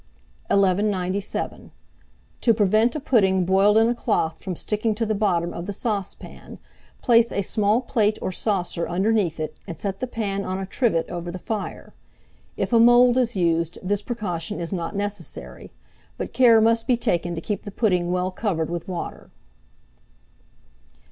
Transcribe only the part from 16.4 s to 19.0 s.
must be taken to keep the pudding well covered with